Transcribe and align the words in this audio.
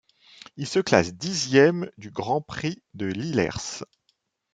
Il 0.57 0.65
se 0.65 0.79
classe 0.79 1.13
dixième 1.13 1.87
du 1.99 2.09
Grand 2.09 2.41
Prix 2.41 2.81
de 2.95 3.05
Lillers. 3.05 3.85